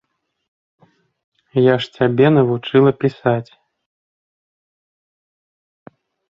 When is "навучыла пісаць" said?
2.37-3.51